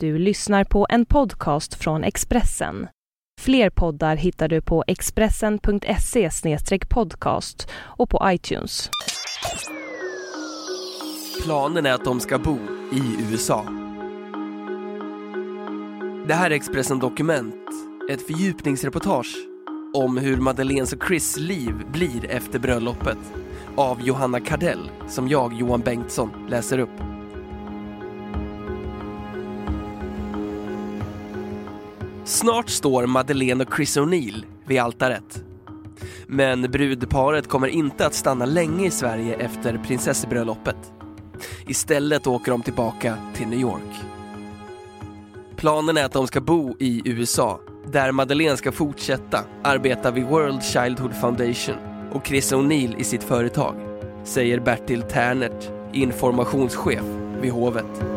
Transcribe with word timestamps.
Du 0.00 0.18
lyssnar 0.18 0.64
på 0.64 0.86
en 0.90 1.06
podcast 1.06 1.74
från 1.74 2.04
Expressen. 2.04 2.88
Fler 3.40 3.70
poddar 3.70 4.16
hittar 4.16 4.48
du 4.48 4.62
på 4.62 4.84
expressen.se 4.86 6.30
podcast 6.88 7.68
och 7.74 8.10
på 8.10 8.20
iTunes. 8.24 8.90
Planen 11.44 11.86
är 11.86 11.92
att 11.92 12.04
de 12.04 12.20
ska 12.20 12.38
bo 12.38 12.58
i 12.92 13.32
USA. 13.32 13.66
Det 16.28 16.34
här 16.34 16.50
är 16.50 16.54
Expressen 16.54 16.98
Dokument, 16.98 17.68
ett 18.10 18.26
fördjupningsreportage 18.26 19.36
om 19.94 20.18
hur 20.18 20.36
Madeleines 20.36 20.92
och 20.92 21.04
Chris 21.08 21.36
liv 21.36 21.74
blir 21.92 22.30
efter 22.30 22.58
bröllopet 22.58 23.18
av 23.76 24.02
Johanna 24.02 24.40
Kardell 24.40 24.90
som 25.08 25.28
jag, 25.28 25.52
Johan 25.52 25.80
Bengtsson, 25.80 26.30
läser 26.48 26.78
upp. 26.78 27.15
Snart 32.26 32.70
står 32.70 33.06
Madeleine 33.06 33.64
och 33.64 33.74
Chris 33.76 33.96
O'Neill 33.96 34.44
vid 34.66 34.80
altaret. 34.80 35.44
Men 36.26 36.62
brudparet 36.62 37.48
kommer 37.48 37.68
inte 37.68 38.06
att 38.06 38.14
stanna 38.14 38.44
länge 38.44 38.86
i 38.86 38.90
Sverige 38.90 39.34
efter 39.34 39.78
prinsessbröllopet. 39.86 40.76
Istället 41.66 42.26
åker 42.26 42.52
de 42.52 42.62
tillbaka 42.62 43.16
till 43.34 43.46
New 43.46 43.60
York. 43.60 43.94
Planen 45.56 45.96
är 45.96 46.04
att 46.04 46.12
de 46.12 46.26
ska 46.26 46.40
bo 46.40 46.76
i 46.78 47.02
USA, 47.04 47.60
där 47.92 48.12
Madeleine 48.12 48.56
ska 48.56 48.72
fortsätta 48.72 49.44
arbeta 49.62 50.10
vid 50.10 50.24
World 50.24 50.62
Childhood 50.62 51.14
Foundation 51.20 51.76
och 52.12 52.26
Chris 52.26 52.52
O'Neill 52.52 52.96
i 52.98 53.04
sitt 53.04 53.22
företag, 53.22 53.74
säger 54.24 54.60
Bertil 54.60 55.02
Ternert, 55.02 55.70
informationschef 55.92 57.04
vid 57.40 57.52
hovet. 57.52 58.15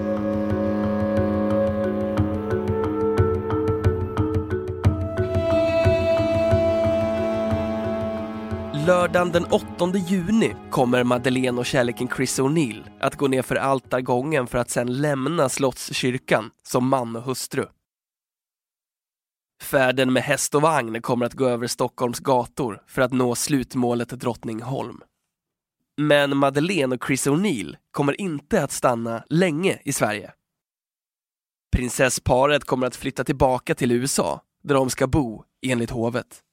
Lördagen 8.90 9.32
den 9.32 9.46
8 9.46 9.98
juni 9.98 10.56
kommer 10.72 11.04
Madeleine 11.04 11.60
och 11.60 11.66
kärleken 11.66 12.10
Chris 12.16 12.40
O'Neill 12.40 12.84
att 13.00 13.16
gå 13.16 13.28
ner 13.28 13.42
för 13.42 13.56
altargången 13.56 14.48
för 14.48 14.58
att 14.58 14.70
sedan 14.70 15.02
lämna 15.02 15.50
Slottskyrkan 15.50 16.52
som 16.64 16.88
man 16.88 17.16
och 17.16 17.24
hustru. 17.24 17.66
Färden 19.64 20.14
med 20.14 20.24
häst 20.24 20.56
och 20.56 20.62
vagn 20.62 21.02
kommer 21.02 21.26
att 21.26 21.34
gå 21.34 21.48
över 21.48 21.68
Stockholms 21.68 22.20
gator 22.20 22.84
för 22.88 23.02
att 23.02 23.14
nå 23.14 23.36
slutmålet 23.36 24.10
Drottningholm. 24.10 25.02
Men 25.98 26.38
Madeleine 26.38 26.96
och 26.96 27.04
Chris 27.08 27.28
O'Neill 27.28 27.76
kommer 27.92 28.22
inte 28.22 28.64
att 28.64 28.72
stanna 28.72 29.24
länge 29.30 29.80
i 29.86 29.94
Sverige. 29.94 30.32
Prinsessparet 31.76 32.64
kommer 32.64 32.88
att 32.88 32.96
flytta 32.96 33.24
tillbaka 33.24 33.76
till 33.76 33.92
USA, 33.92 34.42
där 34.64 34.76
de 34.76 34.90
ska 34.90 35.08
bo 35.08 35.44
enligt 35.62 35.90
hovet. 35.90 36.44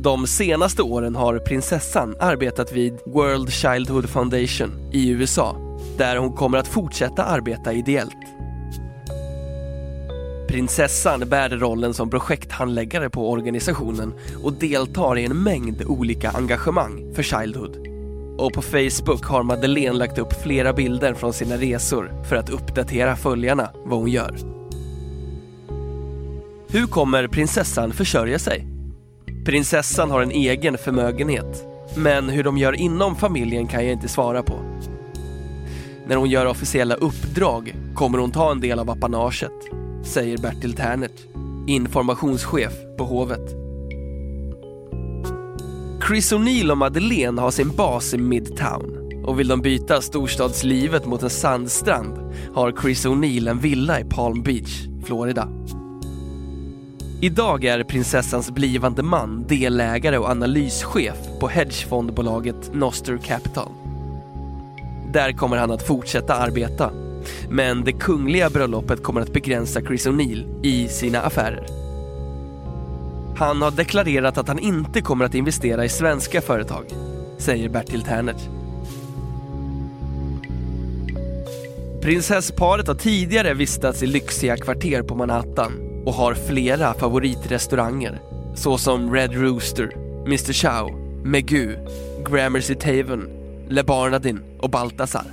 De 0.00 0.26
senaste 0.26 0.82
åren 0.82 1.16
har 1.16 1.38
prinsessan 1.38 2.16
arbetat 2.20 2.72
vid 2.72 2.98
World 3.06 3.52
Childhood 3.52 4.08
Foundation 4.08 4.90
i 4.92 5.08
USA, 5.08 5.56
där 5.96 6.16
hon 6.16 6.32
kommer 6.32 6.58
att 6.58 6.68
fortsätta 6.68 7.24
arbeta 7.24 7.72
ideellt. 7.72 8.16
Prinsessan 10.48 11.28
bär 11.28 11.48
rollen 11.48 11.94
som 11.94 12.10
projekthandläggare 12.10 13.10
på 13.10 13.30
organisationen 13.30 14.14
och 14.42 14.52
deltar 14.52 15.18
i 15.18 15.24
en 15.24 15.42
mängd 15.42 15.82
olika 15.86 16.30
engagemang 16.30 17.14
för 17.14 17.22
Childhood. 17.22 17.76
Och 18.38 18.52
på 18.52 18.62
Facebook 18.62 19.24
har 19.24 19.42
Madeleine 19.42 19.98
lagt 19.98 20.18
upp 20.18 20.42
flera 20.42 20.72
bilder 20.72 21.14
från 21.14 21.32
sina 21.32 21.56
resor 21.56 22.24
för 22.28 22.36
att 22.36 22.50
uppdatera 22.50 23.16
följarna 23.16 23.70
vad 23.74 23.98
hon 23.98 24.10
gör. 24.10 24.36
Hur 26.70 26.86
kommer 26.86 27.28
prinsessan 27.28 27.92
försörja 27.92 28.38
sig? 28.38 28.77
Prinsessan 29.44 30.10
har 30.10 30.22
en 30.22 30.30
egen 30.30 30.78
förmögenhet, 30.78 31.66
men 31.96 32.28
hur 32.28 32.44
de 32.44 32.58
gör 32.58 32.72
inom 32.72 33.16
familjen 33.16 33.66
kan 33.66 33.84
jag 33.84 33.92
inte 33.92 34.08
svara 34.08 34.42
på. 34.42 34.54
När 36.06 36.16
hon 36.16 36.30
gör 36.30 36.46
officiella 36.46 36.94
uppdrag 36.94 37.74
kommer 37.94 38.18
hon 38.18 38.32
ta 38.32 38.50
en 38.50 38.60
del 38.60 38.78
av 38.78 38.90
apanaget, 38.90 39.52
säger 40.04 40.38
Bertil 40.38 40.74
Ternert, 40.74 41.26
informationschef 41.66 42.72
på 42.98 43.04
hovet. 43.04 43.54
Chris 46.08 46.32
O'Neill 46.32 46.70
och 46.70 46.78
Madeleine 46.78 47.40
har 47.40 47.50
sin 47.50 47.76
bas 47.76 48.14
i 48.14 48.18
Midtown 48.18 48.98
och 49.24 49.40
vill 49.40 49.48
de 49.48 49.62
byta 49.62 50.00
storstadslivet 50.00 51.06
mot 51.06 51.22
en 51.22 51.30
sandstrand 51.30 52.32
har 52.54 52.72
Chris 52.82 53.06
O'Neill 53.06 53.50
en 53.50 53.58
villa 53.58 54.00
i 54.00 54.04
Palm 54.04 54.42
Beach, 54.42 54.86
Florida. 55.04 55.48
Idag 57.20 57.64
är 57.64 57.84
prinsessans 57.84 58.50
blivande 58.50 59.02
man 59.02 59.44
delägare 59.48 60.18
och 60.18 60.28
analyschef 60.28 61.16
på 61.40 61.48
hedgefondbolaget 61.48 62.74
Noster 62.74 63.18
Capital. 63.18 63.68
Där 65.12 65.32
kommer 65.32 65.56
han 65.56 65.70
att 65.70 65.86
fortsätta 65.86 66.34
arbeta, 66.34 66.90
men 67.50 67.84
det 67.84 67.92
kungliga 67.92 68.50
bröllopet 68.50 69.02
kommer 69.02 69.20
att 69.20 69.32
begränsa 69.32 69.80
Chris 69.80 70.06
O'Neill 70.06 70.60
i 70.62 70.88
sina 70.88 71.20
affärer. 71.20 71.66
Han 73.36 73.62
har 73.62 73.70
deklarerat 73.70 74.38
att 74.38 74.48
han 74.48 74.58
inte 74.58 75.00
kommer 75.00 75.24
att 75.24 75.34
investera 75.34 75.84
i 75.84 75.88
svenska 75.88 76.40
företag, 76.40 76.84
säger 77.38 77.68
Bertil 77.68 78.02
Ternert. 78.02 78.48
Prinsessparet 82.02 82.88
har 82.88 82.94
tidigare 82.94 83.54
vistats 83.54 84.02
i 84.02 84.06
lyxiga 84.06 84.56
kvarter 84.56 85.02
på 85.02 85.14
Manhattan 85.14 85.87
och 86.08 86.14
har 86.14 86.34
flera 86.34 86.94
favoritrestauranger 86.94 88.20
såsom 88.54 89.14
Red 89.14 89.34
Rooster, 89.34 89.92
Mr 90.26 90.52
Chow, 90.52 90.90
Megu, 91.24 91.76
Gramercy 92.30 92.74
Taven, 92.74 93.28
Le 93.68 93.82
Barnardin 93.82 94.40
och 94.60 94.70
Baltasar. 94.70 95.24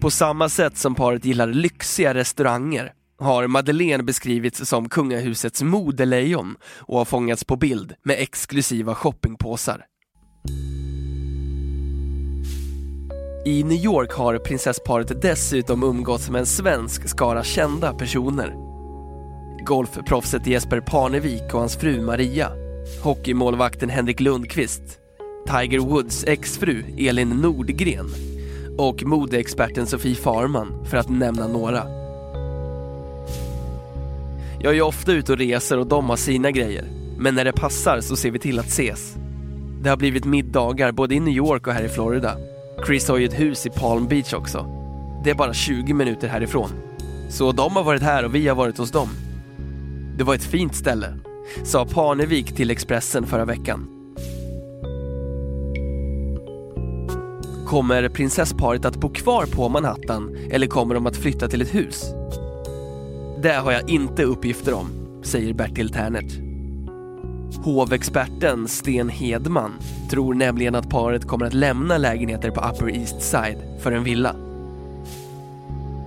På 0.00 0.10
samma 0.10 0.48
sätt 0.48 0.76
som 0.76 0.94
paret 0.94 1.24
gillar 1.24 1.46
lyxiga 1.46 2.14
restauranger 2.14 2.92
har 3.18 3.46
Madeleine 3.46 4.02
beskrivits 4.02 4.68
som 4.68 4.88
kungahusets 4.88 5.62
modelejon 5.62 6.56
och 6.62 6.98
har 6.98 7.04
fångats 7.04 7.44
på 7.44 7.56
bild 7.56 7.94
med 8.02 8.16
exklusiva 8.18 8.94
shoppingpåsar. 8.94 9.84
I 13.46 13.64
New 13.64 13.84
York 13.84 14.12
har 14.12 14.38
prinsessparet 14.38 15.22
dessutom 15.22 15.82
umgåtts 15.82 16.30
med 16.30 16.38
en 16.38 16.46
svensk 16.46 17.08
skara 17.08 17.44
kända 17.44 17.92
personer. 17.92 18.67
Golfproffset 19.68 20.46
Jesper 20.46 20.80
Parnevik 20.80 21.54
och 21.54 21.60
hans 21.60 21.76
fru 21.76 22.00
Maria, 22.00 22.52
hockeymålvakten 23.02 23.88
Henrik 23.88 24.20
Lundqvist, 24.20 24.82
Tiger 25.46 25.78
Woods 25.78 26.24
exfru 26.24 26.84
Elin 26.98 27.28
Nordgren 27.28 28.06
och 28.78 29.02
modeexperten 29.02 29.86
Sofie 29.86 30.14
Farman 30.14 30.86
för 30.86 30.96
att 30.96 31.08
nämna 31.08 31.46
några. 31.46 31.82
Jag 34.60 34.70
är 34.70 34.74
ju 34.74 34.82
ofta 34.82 35.12
ute 35.12 35.32
och 35.32 35.38
reser 35.38 35.78
och 35.78 35.86
de 35.86 36.08
har 36.08 36.16
sina 36.16 36.50
grejer, 36.50 36.84
men 37.18 37.34
när 37.34 37.44
det 37.44 37.52
passar 37.52 38.00
så 38.00 38.16
ser 38.16 38.30
vi 38.30 38.38
till 38.38 38.58
att 38.58 38.66
ses. 38.66 39.16
Det 39.82 39.90
har 39.90 39.96
blivit 39.96 40.24
middagar 40.24 40.92
både 40.92 41.14
i 41.14 41.20
New 41.20 41.34
York 41.34 41.66
och 41.66 41.72
här 41.72 41.84
i 41.84 41.88
Florida. 41.88 42.36
Chris 42.86 43.08
har 43.08 43.18
ju 43.18 43.24
ett 43.24 43.40
hus 43.40 43.66
i 43.66 43.70
Palm 43.70 44.06
Beach 44.06 44.32
också. 44.32 44.66
Det 45.24 45.30
är 45.30 45.34
bara 45.34 45.54
20 45.54 45.94
minuter 45.94 46.28
härifrån. 46.28 46.70
Så 47.30 47.52
de 47.52 47.76
har 47.76 47.84
varit 47.84 48.02
här 48.02 48.24
och 48.24 48.34
vi 48.34 48.48
har 48.48 48.56
varit 48.56 48.78
hos 48.78 48.90
dem. 48.90 49.08
Det 50.18 50.24
var 50.24 50.34
ett 50.34 50.44
fint 50.44 50.74
ställe, 50.74 51.14
sa 51.64 51.84
Parnevik 51.84 52.54
till 52.54 52.70
Expressen 52.70 53.26
förra 53.26 53.44
veckan. 53.44 53.88
Kommer 57.66 58.08
prinsessparet 58.08 58.84
att 58.84 58.96
bo 58.96 59.08
kvar 59.08 59.46
på 59.46 59.68
Manhattan 59.68 60.36
eller 60.50 60.66
kommer 60.66 60.94
de 60.94 61.06
att 61.06 61.16
flytta 61.16 61.48
till 61.48 61.62
ett 61.62 61.74
hus? 61.74 62.04
Det 63.42 63.52
har 63.52 63.72
jag 63.72 63.90
inte 63.90 64.22
uppgifter 64.22 64.74
om, 64.74 64.90
säger 65.22 65.54
Bertil 65.54 65.90
Ternert. 65.90 66.32
Hovexperten 67.64 68.68
Sten 68.68 69.08
Hedman 69.08 69.72
tror 70.10 70.34
nämligen 70.34 70.74
att 70.74 70.90
paret 70.90 71.26
kommer 71.26 71.46
att 71.46 71.54
lämna 71.54 71.98
lägenheter 71.98 72.50
på 72.50 72.60
Upper 72.60 72.96
East 72.96 73.22
Side 73.22 73.58
för 73.80 73.92
en 73.92 74.04
villa. 74.04 74.34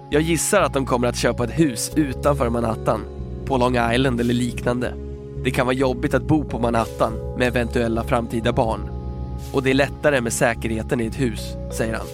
Jag 0.09 0.21
gissar 0.21 0.61
att 0.61 0.73
de 0.73 0.85
kommer 0.85 1.07
att 1.07 1.17
köpa 1.17 1.43
ett 1.43 1.59
hus 1.59 1.91
utanför 1.95 2.49
Manhattan, 2.49 3.01
på 3.51 3.57
Long 3.57 3.93
Island 3.93 4.19
eller 4.19 4.33
liknande. 4.33 4.93
Det 5.43 5.51
kan 5.51 5.65
vara 5.65 5.75
jobbigt 5.75 6.13
att 6.13 6.27
bo 6.27 6.43
på 6.43 6.59
Manhattan 6.59 7.13
med 7.37 7.47
eventuella 7.47 8.03
framtida 8.03 8.53
barn. 8.53 8.89
Och 9.53 9.63
det 9.63 9.69
är 9.69 9.73
lättare 9.73 10.21
med 10.21 10.33
säkerheten 10.33 11.01
i 11.01 11.05
ett 11.05 11.19
hus, 11.19 11.55
säger 11.71 11.93
han. 11.93 12.05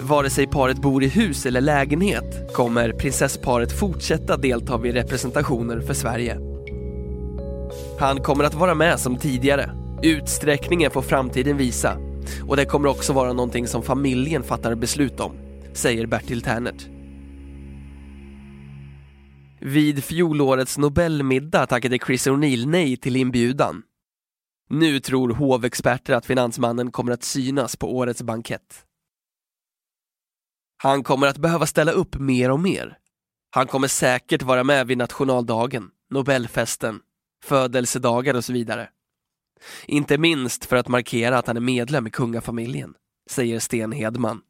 Vare 0.00 0.30
sig 0.30 0.46
paret 0.46 0.78
bor 0.78 1.02
i 1.02 1.08
hus 1.08 1.46
eller 1.46 1.60
lägenhet 1.60 2.52
kommer 2.52 2.92
prinsessparet 2.92 3.72
fortsätta 3.72 4.36
delta 4.36 4.78
vid 4.78 4.94
representationer 4.94 5.80
för 5.80 5.94
Sverige. 5.94 6.38
Han 7.98 8.20
kommer 8.20 8.44
att 8.44 8.54
vara 8.54 8.74
med 8.74 9.00
som 9.00 9.16
tidigare. 9.16 9.70
Utsträckningen 10.02 10.90
får 10.90 11.02
framtiden 11.02 11.56
visa. 11.56 11.96
Och 12.48 12.56
det 12.56 12.64
kommer 12.64 12.88
också 12.88 13.12
vara 13.12 13.32
någonting 13.32 13.66
som 13.66 13.82
familjen 13.82 14.42
fattar 14.42 14.74
beslut 14.74 15.20
om. 15.20 15.32
säger 15.72 16.06
Bertil 16.06 16.42
Ternert. 16.42 16.95
Vid 19.60 20.04
fjolårets 20.04 20.78
Nobelmiddag 20.78 21.66
tackade 21.66 21.98
Chris 21.98 22.26
O'Neill 22.26 22.66
nej 22.66 22.96
till 22.96 23.16
inbjudan. 23.16 23.82
Nu 24.68 25.00
tror 25.00 25.30
hovexperter 25.30 26.14
att 26.14 26.26
finansmannen 26.26 26.90
kommer 26.90 27.12
att 27.12 27.22
synas 27.22 27.76
på 27.76 27.96
årets 27.96 28.22
bankett. 28.22 28.84
Han 30.76 31.02
kommer 31.02 31.26
att 31.26 31.38
behöva 31.38 31.66
ställa 31.66 31.92
upp 31.92 32.18
mer 32.18 32.50
och 32.50 32.60
mer. 32.60 32.98
Han 33.50 33.66
kommer 33.66 33.88
säkert 33.88 34.42
vara 34.42 34.64
med 34.64 34.86
vid 34.86 34.98
nationaldagen, 34.98 35.90
Nobelfesten, 36.10 37.00
födelsedagar 37.44 38.34
och 38.34 38.44
så 38.44 38.52
vidare. 38.52 38.88
Inte 39.86 40.18
minst 40.18 40.64
för 40.64 40.76
att 40.76 40.88
markera 40.88 41.38
att 41.38 41.46
han 41.46 41.56
är 41.56 41.60
medlem 41.60 42.06
i 42.06 42.10
kungafamiljen, 42.10 42.94
säger 43.30 43.60
Sten 43.60 43.92
Hedman. 43.92 44.40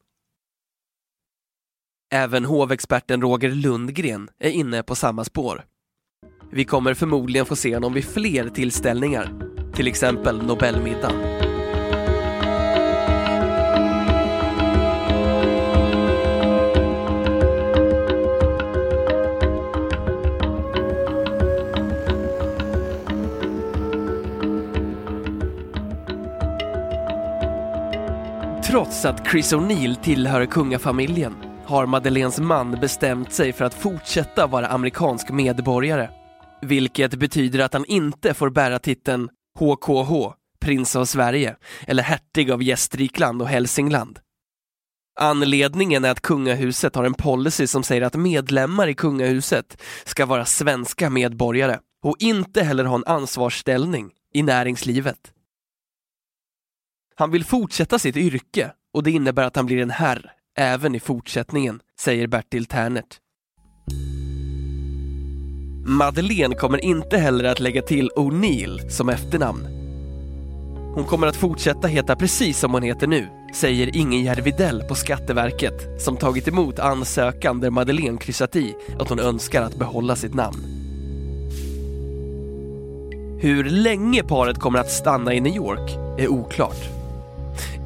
Även 2.11 2.45
hovexperten 2.45 3.21
Roger 3.21 3.49
Lundgren 3.49 4.29
är 4.39 4.49
inne 4.49 4.83
på 4.83 4.95
samma 4.95 5.23
spår. 5.23 5.63
Vi 6.51 6.65
kommer 6.65 6.93
förmodligen 6.93 7.45
få 7.45 7.55
se 7.55 7.73
honom 7.73 7.93
vid 7.93 8.05
fler 8.05 8.49
tillställningar, 8.49 9.33
till 9.73 9.87
exempel 9.87 10.43
Nobelmiddagen. 10.43 11.21
Trots 28.63 29.05
att 29.05 29.27
Chris 29.31 29.53
O'Neill 29.53 29.95
tillhör 29.95 30.45
kungafamiljen 30.45 31.46
har 31.67 31.85
Madeleines 31.85 32.39
man 32.39 32.71
bestämt 32.71 33.33
sig 33.33 33.53
för 33.53 33.65
att 33.65 33.73
fortsätta 33.73 34.47
vara 34.47 34.67
amerikansk 34.67 35.29
medborgare. 35.29 36.09
Vilket 36.61 37.15
betyder 37.15 37.59
att 37.59 37.73
han 37.73 37.85
inte 37.85 38.33
får 38.33 38.49
bära 38.49 38.79
titeln 38.79 39.29
HKH, 39.59 40.33
prins 40.59 40.95
av 40.95 41.05
Sverige, 41.05 41.55
eller 41.87 42.03
hertig 42.03 42.51
av 42.51 42.63
Gästrikland 42.63 43.41
och 43.41 43.47
Hälsingland. 43.47 44.19
Anledningen 45.19 46.05
är 46.05 46.11
att 46.11 46.21
kungahuset 46.21 46.95
har 46.95 47.03
en 47.03 47.13
policy 47.13 47.67
som 47.67 47.83
säger 47.83 48.01
att 48.01 48.15
medlemmar 48.15 48.87
i 48.87 48.93
kungahuset 48.93 49.81
ska 50.03 50.25
vara 50.25 50.45
svenska 50.45 51.09
medborgare 51.09 51.79
och 52.03 52.15
inte 52.19 52.63
heller 52.63 52.85
ha 52.85 52.95
en 52.95 53.05
ansvarsställning 53.05 54.11
i 54.33 54.43
näringslivet. 54.43 55.33
Han 57.15 57.31
vill 57.31 57.45
fortsätta 57.45 57.99
sitt 57.99 58.17
yrke 58.17 58.71
och 58.93 59.03
det 59.03 59.11
innebär 59.11 59.43
att 59.43 59.55
han 59.55 59.65
blir 59.65 59.81
en 59.81 59.89
herr 59.89 60.36
även 60.57 60.95
i 60.95 60.99
fortsättningen, 60.99 61.79
säger 61.99 62.27
Bertil 62.27 62.65
Ternert. 62.65 63.17
Madeleine 65.85 66.55
kommer 66.55 66.85
inte 66.85 67.17
heller 67.17 67.43
att 67.43 67.59
lägga 67.59 67.81
till 67.81 68.09
O'Neill 68.15 68.89
som 68.89 69.09
efternamn. 69.09 69.67
Hon 70.95 71.05
kommer 71.05 71.27
att 71.27 71.35
fortsätta 71.35 71.87
heta 71.87 72.15
precis 72.15 72.59
som 72.59 72.73
hon 72.73 72.83
heter 72.83 73.07
nu, 73.07 73.27
säger 73.53 73.97
Ingegerd 73.97 74.39
Videll 74.39 74.83
på 74.83 74.95
Skatteverket 74.95 76.01
som 76.01 76.17
tagit 76.17 76.47
emot 76.47 76.79
ansökan 76.79 77.59
där 77.59 77.69
Madeleine 77.69 78.17
kryssat 78.17 78.55
i 78.55 78.75
att 78.99 79.09
hon 79.09 79.19
önskar 79.19 79.61
att 79.61 79.75
behålla 79.75 80.15
sitt 80.15 80.33
namn. 80.33 80.57
Hur 83.41 83.63
länge 83.63 84.23
paret 84.23 84.59
kommer 84.59 84.79
att 84.79 84.91
stanna 84.91 85.33
i 85.33 85.39
New 85.39 85.55
York 85.55 86.19
är 86.19 86.27
oklart. 86.27 86.96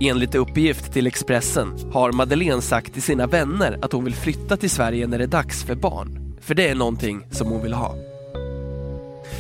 Enligt 0.03 0.36
uppgift 0.36 0.94
till 0.94 1.07
Expressen 1.07 1.92
har 1.94 2.12
Madeleine 2.12 2.62
sagt 2.62 2.94
till 2.94 3.01
sina 3.01 3.27
vänner 3.27 3.80
att 3.81 3.92
hon 3.92 4.03
vill 4.03 4.15
flytta 4.15 4.57
till 4.57 4.69
Sverige 4.69 5.07
när 5.07 5.18
det 5.18 5.24
är 5.24 5.27
dags 5.27 5.63
för 5.63 5.75
barn. 5.75 6.36
För 6.42 6.56
det 6.56 6.69
är 6.69 6.75
någonting 6.75 7.21
som 7.31 7.48
hon 7.48 7.63
vill 7.63 7.74
ha. 7.74 7.95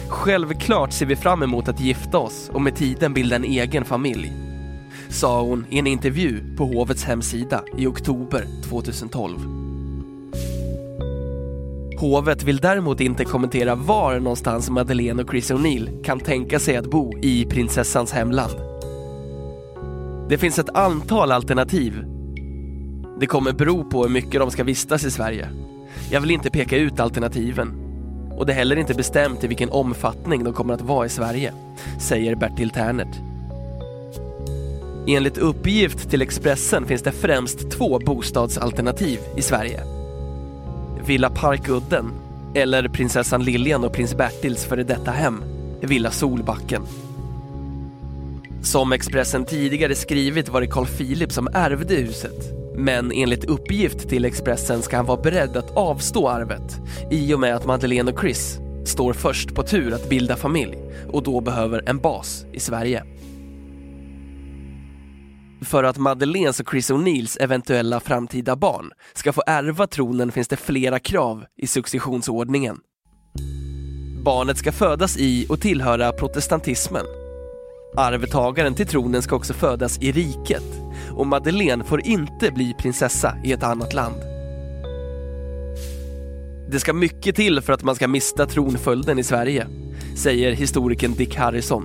Självklart 0.07 0.93
ser 0.93 1.05
vi 1.05 1.15
fram 1.15 1.43
emot 1.43 1.67
att 1.67 1.79
gifta 1.79 2.17
oss 2.17 2.49
och 2.53 2.61
med 2.61 2.75
tiden 2.75 3.13
bilda 3.13 3.35
en 3.35 3.43
egen 3.43 3.85
familj. 3.85 4.31
Sa 5.09 5.41
hon 5.41 5.65
i 5.69 5.79
en 5.79 5.87
intervju 5.87 6.55
på 6.57 6.65
hovets 6.65 7.03
hemsida 7.03 7.63
i 7.77 7.87
oktober 7.87 8.45
2012. 8.69 9.37
Hovet 11.99 12.43
vill 12.43 12.57
däremot 12.57 13.01
inte 13.01 13.25
kommentera 13.25 13.75
var 13.75 14.19
någonstans 14.19 14.69
Madeleine 14.69 15.23
och 15.23 15.29
Chris 15.29 15.51
O'Neill 15.51 16.03
kan 16.03 16.19
tänka 16.19 16.59
sig 16.59 16.77
att 16.77 16.91
bo 16.91 17.17
i 17.21 17.45
prinsessans 17.45 18.11
hemland. 18.11 18.70
Det 20.31 20.37
finns 20.37 20.59
ett 20.59 20.75
antal 20.75 21.31
alternativ. 21.31 22.05
Det 23.19 23.25
kommer 23.25 23.51
bero 23.51 23.83
på 23.83 24.03
hur 24.03 24.09
mycket 24.09 24.41
de 24.41 24.51
ska 24.51 24.63
vistas 24.63 25.03
i 25.03 25.11
Sverige. 25.11 25.49
Jag 26.11 26.21
vill 26.21 26.31
inte 26.31 26.49
peka 26.49 26.77
ut 26.77 26.99
alternativen. 26.99 27.73
Och 28.37 28.45
det 28.45 28.53
är 28.53 28.57
heller 28.57 28.75
inte 28.75 28.93
bestämt 28.93 29.43
i 29.43 29.47
vilken 29.47 29.69
omfattning 29.69 30.43
de 30.43 30.53
kommer 30.53 30.73
att 30.73 30.81
vara 30.81 31.05
i 31.05 31.09
Sverige, 31.09 31.53
säger 31.99 32.35
Bertil 32.35 32.69
Ternert. 32.69 33.19
Enligt 35.07 35.37
uppgift 35.37 36.09
till 36.09 36.21
Expressen 36.21 36.85
finns 36.85 37.01
det 37.01 37.11
främst 37.11 37.71
två 37.71 37.99
bostadsalternativ 37.99 39.19
i 39.37 39.41
Sverige. 39.41 39.83
Villa 41.05 41.29
Parkudden 41.29 42.11
eller 42.53 42.87
prinsessan 42.87 43.43
Lilian 43.43 43.83
och 43.83 43.93
prins 43.93 44.17
Bertils 44.17 44.65
före 44.65 44.83
detta 44.83 45.11
hem, 45.11 45.43
Villa 45.81 46.11
Solbacken. 46.11 46.81
Som 48.63 48.91
Expressen 48.91 49.45
tidigare 49.45 49.95
skrivit 49.95 50.49
var 50.49 50.61
det 50.61 50.67
Carl 50.67 50.85
Philip 50.85 51.31
som 51.31 51.47
ärvde 51.53 51.95
huset. 51.95 52.53
Men 52.75 53.11
enligt 53.11 53.45
uppgift 53.45 54.09
till 54.09 54.25
Expressen 54.25 54.81
ska 54.81 54.97
han 54.97 55.05
vara 55.05 55.21
beredd 55.21 55.57
att 55.57 55.77
avstå 55.77 56.27
arvet 56.27 56.81
i 57.11 57.33
och 57.33 57.39
med 57.39 57.55
att 57.55 57.65
Madeleine 57.65 58.11
och 58.11 58.19
Chris 58.19 58.59
står 58.85 59.13
först 59.13 59.55
på 59.55 59.63
tur 59.63 59.93
att 59.93 60.09
bilda 60.09 60.35
familj 60.35 60.77
och 61.07 61.23
då 61.23 61.41
behöver 61.41 61.89
en 61.89 61.97
bas 61.97 62.45
i 62.53 62.59
Sverige. 62.59 63.03
För 65.61 65.83
att 65.83 65.97
Madeleines 65.97 66.59
och 66.59 66.69
Chris 66.71 66.91
O'Neills 66.91 67.37
eventuella 67.39 67.99
framtida 67.99 68.55
barn 68.55 68.91
ska 69.13 69.33
få 69.33 69.43
ärva 69.47 69.87
tronen 69.87 70.31
finns 70.31 70.47
det 70.47 70.57
flera 70.57 70.99
krav 70.99 71.45
i 71.57 71.67
successionsordningen. 71.67 72.77
Barnet 74.23 74.57
ska 74.57 74.71
födas 74.71 75.17
i 75.17 75.45
och 75.49 75.61
tillhöra 75.61 76.11
protestantismen 76.11 77.05
Arvtagaren 77.95 78.73
till 78.73 78.87
tronen 78.87 79.21
ska 79.21 79.35
också 79.35 79.53
födas 79.53 79.97
i 80.01 80.11
riket 80.11 80.81
och 81.11 81.27
Madeleine 81.27 81.83
får 81.83 82.07
inte 82.07 82.51
bli 82.51 82.73
prinsessa 82.73 83.37
i 83.43 83.51
ett 83.51 83.63
annat 83.63 83.93
land. 83.93 84.15
Det 86.69 86.79
ska 86.79 86.93
mycket 86.93 87.35
till 87.35 87.61
för 87.61 87.73
att 87.73 87.83
man 87.83 87.95
ska 87.95 88.07
mista 88.07 88.45
tronföljden 88.45 89.19
i 89.19 89.23
Sverige, 89.23 89.67
säger 90.15 90.51
historikern 90.51 91.13
Dick 91.13 91.35
Harrison. 91.35 91.83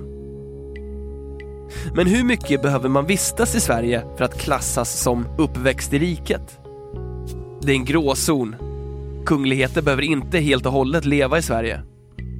Men 1.95 2.07
hur 2.07 2.23
mycket 2.23 2.61
behöver 2.61 2.89
man 2.89 3.05
vistas 3.05 3.55
i 3.55 3.59
Sverige 3.59 4.03
för 4.17 4.25
att 4.25 4.39
klassas 4.39 5.01
som 5.01 5.27
uppväxt 5.37 5.93
i 5.93 5.99
riket? 5.99 6.59
Det 7.61 7.71
är 7.71 7.75
en 7.75 7.85
gråzon. 7.85 8.55
Kungligheter 9.25 9.81
behöver 9.81 10.03
inte 10.03 10.39
helt 10.39 10.65
och 10.65 10.71
hållet 10.71 11.05
leva 11.05 11.37
i 11.37 11.41
Sverige. 11.41 11.81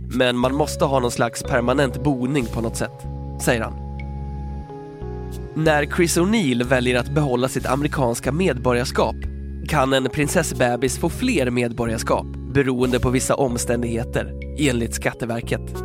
Men 0.09 0.37
man 0.37 0.55
måste 0.55 0.85
ha 0.85 0.99
någon 0.99 1.11
slags 1.11 1.43
permanent 1.43 2.03
boning 2.03 2.45
på 2.45 2.61
något 2.61 2.77
sätt 2.77 3.16
säger 3.41 3.61
han. 3.61 3.73
När 5.55 5.85
Chris 5.85 6.17
O'Neill 6.17 6.63
väljer 6.63 6.99
att 6.99 7.09
behålla 7.09 7.47
sitt 7.47 7.65
amerikanska 7.65 8.31
medborgarskap 8.31 9.15
kan 9.67 9.93
en 9.93 10.09
prinsessbebis 10.09 10.97
få 10.97 11.09
fler 11.09 11.49
medborgarskap 11.49 12.25
beroende 12.53 12.99
på 12.99 13.09
vissa 13.09 13.35
omständigheter, 13.35 14.33
enligt 14.59 14.93
Skatteverket. 14.93 15.83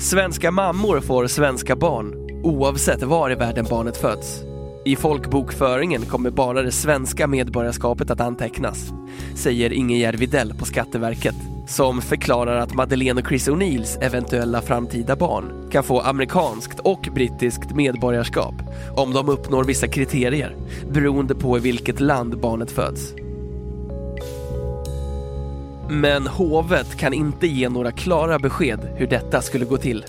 Svenska 0.00 0.50
mammor 0.50 1.00
får 1.00 1.26
svenska 1.26 1.76
barn 1.76 2.14
oavsett 2.44 3.02
var 3.02 3.30
i 3.30 3.34
världen 3.34 3.66
barnet 3.70 3.96
föds. 3.96 4.42
I 4.84 4.96
folkbokföringen 4.96 6.02
kommer 6.02 6.30
bara 6.30 6.62
det 6.62 6.72
svenska 6.72 7.26
medborgarskapet 7.26 8.10
att 8.10 8.20
antecknas, 8.20 8.92
säger 9.34 9.72
Ingegerd 9.72 10.14
Videll 10.14 10.54
på 10.58 10.64
Skatteverket 10.64 11.53
som 11.66 12.02
förklarar 12.02 12.56
att 12.56 12.74
Madeleine 12.74 13.20
och 13.20 13.28
Chris 13.28 13.48
O'Neills 13.48 13.98
eventuella 14.00 14.62
framtida 14.62 15.16
barn 15.16 15.70
kan 15.70 15.84
få 15.84 16.00
amerikanskt 16.00 16.80
och 16.80 17.08
brittiskt 17.14 17.74
medborgarskap 17.74 18.54
om 18.96 19.12
de 19.12 19.28
uppnår 19.28 19.64
vissa 19.64 19.88
kriterier 19.88 20.56
beroende 20.90 21.34
på 21.34 21.58
i 21.58 21.60
vilket 21.60 22.00
land 22.00 22.40
barnet 22.40 22.70
föds. 22.70 23.14
Men 25.90 26.26
hovet 26.26 26.96
kan 26.96 27.12
inte 27.12 27.46
ge 27.46 27.68
några 27.68 27.92
klara 27.92 28.38
besked 28.38 28.80
hur 28.96 29.06
detta 29.06 29.42
skulle 29.42 29.64
gå 29.64 29.76
till. 29.76 30.04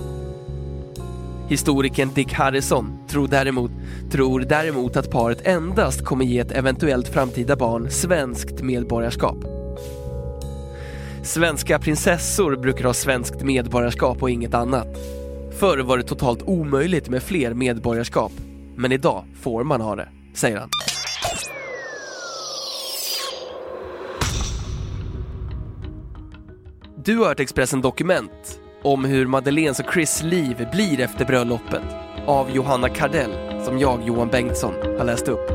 Historikern 1.49 2.09
Dick 2.13 2.33
Harrison 2.33 2.97
tror 3.07 3.27
däremot, 3.27 3.71
tror 4.11 4.39
däremot 4.39 4.97
att 4.97 5.11
paret 5.11 5.47
endast 5.47 6.05
kommer 6.05 6.25
ge 6.25 6.39
ett 6.39 6.51
eventuellt 6.51 7.07
framtida 7.07 7.55
barn 7.55 7.91
svenskt 7.91 8.61
medborgarskap. 8.61 9.64
Svenska 11.25 11.79
prinsessor 11.79 12.55
brukar 12.55 12.85
ha 12.85 12.93
svenskt 12.93 13.43
medborgarskap 13.43 14.23
och 14.23 14.29
inget 14.29 14.53
annat. 14.53 14.87
Förr 15.59 15.77
var 15.77 15.97
det 15.97 16.03
totalt 16.03 16.41
omöjligt 16.41 17.09
med 17.09 17.23
fler 17.23 17.53
medborgarskap, 17.53 18.31
men 18.75 18.91
idag 18.91 19.25
får 19.41 19.63
man 19.63 19.81
ha 19.81 19.95
det, 19.95 20.07
säger 20.33 20.57
han. 20.57 20.69
Du 27.05 27.17
har 27.17 27.27
hört 27.27 27.39
Expressen 27.39 27.81
Dokument 27.81 28.59
om 28.83 29.05
hur 29.05 29.27
Madeleines 29.27 29.79
och 29.79 29.93
Chris 29.93 30.23
liv 30.23 30.67
blir 30.71 30.99
efter 30.99 31.25
bröllopet 31.25 31.83
av 32.25 32.51
Johanna 32.51 32.89
Kardell 32.89 33.63
som 33.63 33.79
jag, 33.79 34.07
Johan 34.07 34.27
Bengtsson, 34.27 34.73
har 34.97 35.05
läst 35.05 35.27
upp. 35.27 35.54